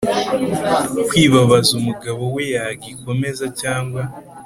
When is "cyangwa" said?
3.61-4.01